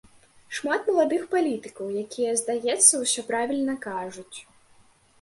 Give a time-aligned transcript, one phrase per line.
[0.59, 4.37] Шмат маладых палітыкаў, якія, здаецца, усё правільна кажуць.